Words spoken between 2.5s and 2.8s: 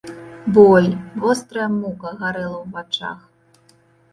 ў